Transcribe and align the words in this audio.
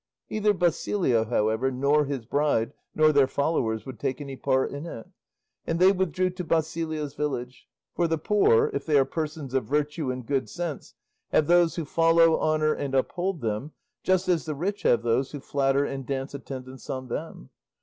Neither 0.31 0.51
Basilio, 0.55 1.25
however, 1.25 1.69
nor 1.69 2.05
his 2.05 2.25
bride, 2.25 2.73
nor 2.95 3.11
their 3.13 3.27
followers 3.27 3.85
would 3.85 3.99
take 3.99 4.19
any 4.19 4.35
part 4.35 4.71
in 4.71 4.87
it, 4.87 5.05
and 5.67 5.77
they 5.79 5.91
withdrew 5.91 6.31
to 6.31 6.43
Basilio's 6.43 7.13
village; 7.13 7.67
for 7.93 8.07
the 8.07 8.17
poor, 8.17 8.71
if 8.73 8.83
they 8.83 8.97
are 8.97 9.05
persons 9.05 9.53
of 9.53 9.65
virtue 9.65 10.09
and 10.09 10.25
good 10.25 10.49
sense, 10.49 10.95
have 11.31 11.45
those 11.45 11.75
who 11.75 11.85
follow, 11.85 12.39
honour, 12.39 12.73
and 12.73 12.95
uphold 12.95 13.41
them, 13.41 13.73
just 14.01 14.27
as 14.27 14.45
the 14.45 14.55
rich 14.55 14.81
have 14.81 15.03
those 15.03 15.33
who 15.33 15.39
flatter 15.39 15.85
and 15.85 16.07
dance 16.07 16.33
attendance 16.33 16.89
on 16.89 17.07
them. 17.07 17.51